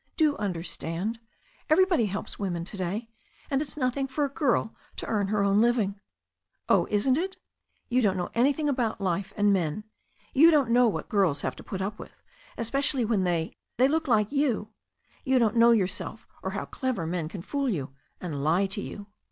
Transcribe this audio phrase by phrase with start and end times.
[0.17, 1.19] Do understand.
[1.69, 3.11] Everybody helps women to day.
[3.51, 5.99] And it's nothing for a girl to earn her own living."
[6.67, 7.37] "Oh, isn't it?
[7.87, 9.83] You don't know anything about life and men.
[10.33, 12.23] You don't know what girls have to put up with,
[12.57, 14.69] especially when they— ^they look like you.
[15.23, 19.05] You don*t know yourself, or how clever men can fool you, and lie to you."